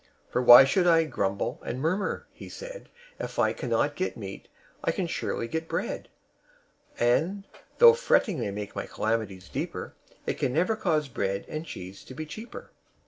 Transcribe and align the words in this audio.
"For 0.31 0.41
why 0.41 0.63
should 0.63 0.87
I 0.87 1.03
grumble 1.03 1.61
and 1.63 1.79
murmur?" 1.79 2.25
he 2.33 2.49
said; 2.49 2.89
"If 3.19 3.37
I 3.37 3.53
cannot 3.53 3.95
get 3.95 4.17
meat, 4.17 4.47
I 4.83 4.91
can 4.91 5.05
surely 5.05 5.47
get 5.47 5.67
bread; 5.69 6.07
And, 6.97 7.45
though 7.77 7.93
fretting 7.93 8.39
may 8.39 8.49
make 8.49 8.75
my 8.75 8.87
calamities 8.87 9.47
deeper, 9.47 9.93
It 10.25 10.39
can 10.39 10.53
never 10.53 10.75
cause 10.75 11.07
bread 11.07 11.45
and 11.47 11.67
cheese 11.67 12.03
to 12.05 12.15
be 12.15 12.25
cheaper." 12.25 12.71